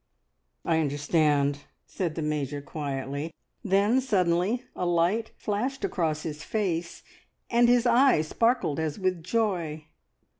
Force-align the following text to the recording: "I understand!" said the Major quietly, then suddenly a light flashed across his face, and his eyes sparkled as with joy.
"I 0.65 0.79
understand!" 0.79 1.65
said 1.85 2.15
the 2.15 2.23
Major 2.23 2.59
quietly, 2.59 3.31
then 3.63 4.01
suddenly 4.01 4.63
a 4.75 4.83
light 4.83 5.29
flashed 5.37 5.85
across 5.85 6.23
his 6.23 6.43
face, 6.43 7.03
and 7.51 7.69
his 7.69 7.85
eyes 7.85 8.29
sparkled 8.29 8.79
as 8.79 8.97
with 8.97 9.21
joy. 9.23 9.85